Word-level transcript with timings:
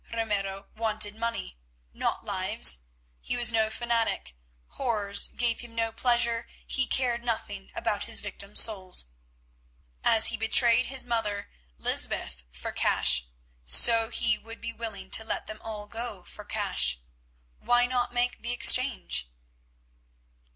Ramiro 0.11 0.67
wanted 0.75 1.13
money, 1.15 1.59
not 1.93 2.25
lives. 2.25 2.79
He 3.19 3.37
was 3.37 3.51
no 3.51 3.69
fanatic; 3.69 4.35
horrors 4.69 5.27
gave 5.27 5.59
him 5.59 5.75
no 5.75 5.91
pleasure; 5.91 6.47
he 6.65 6.87
cared 6.87 7.23
nothing 7.23 7.69
about 7.75 8.05
his 8.05 8.19
victims' 8.19 8.61
souls. 8.63 9.05
As 10.03 10.25
he 10.25 10.37
had 10.37 10.39
betrayed 10.39 10.87
his 10.87 11.05
mother, 11.05 11.51
Lysbeth, 11.77 12.43
for 12.51 12.71
cash, 12.71 13.27
so 13.63 14.09
he 14.09 14.39
would 14.39 14.59
be 14.59 14.73
willing 14.73 15.11
to 15.11 15.23
let 15.23 15.45
them 15.45 15.61
all 15.61 15.85
go 15.85 16.23
for 16.23 16.45
cash. 16.45 16.97
Why 17.59 17.85
not 17.85 18.11
make 18.11 18.41
the 18.41 18.51
exchange? 18.53 19.29